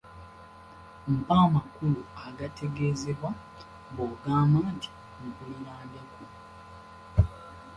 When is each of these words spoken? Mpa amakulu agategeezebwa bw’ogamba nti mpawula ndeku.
Mpa 1.15 1.35
amakulu 1.45 2.01
agategeezebwa 2.25 3.29
bw’ogamba 3.91 4.59
nti 4.75 4.89
mpawula 5.27 5.73
ndeku. 5.87 6.23